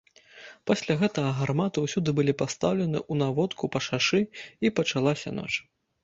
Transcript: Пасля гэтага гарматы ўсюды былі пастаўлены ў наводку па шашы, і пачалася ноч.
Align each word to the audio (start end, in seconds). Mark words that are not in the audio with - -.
Пасля 0.69 0.93
гэтага 1.01 1.33
гарматы 1.41 1.83
ўсюды 1.85 2.13
былі 2.19 2.33
пастаўлены 2.41 2.97
ў 3.01 3.13
наводку 3.23 3.69
па 3.75 3.79
шашы, 3.89 4.21
і 4.67 4.71
пачалася 4.81 5.35
ноч. 5.41 5.51